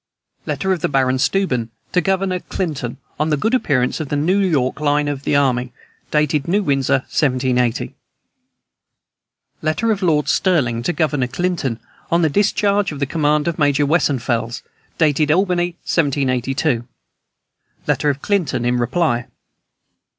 [0.47, 4.39] Letter of the Baron Steuben to Governor Clinton on the good appearance of the New
[4.39, 5.71] York line of the army.
[6.09, 7.93] Dated New Windsor, 1780.
[9.61, 11.79] Letter of Lord Stirling to Governor Clinton
[12.11, 14.63] on the discharge of the command of Major Wessenfells.
[14.97, 16.87] Dated Albany, 1782.
[17.85, 19.27] Letter of Clinton in reply.